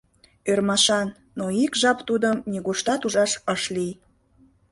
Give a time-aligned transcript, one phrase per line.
[0.51, 1.07] Ӧрмашан,
[1.37, 3.93] но ик жап тудым нигуштат ужаш ыш лий.